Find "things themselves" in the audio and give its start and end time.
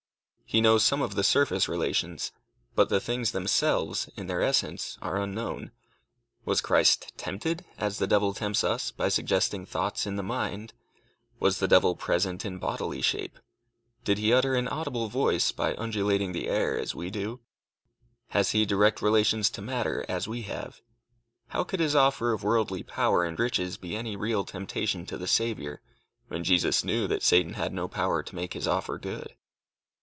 2.99-4.09